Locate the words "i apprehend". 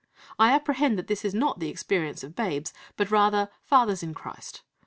0.39-0.97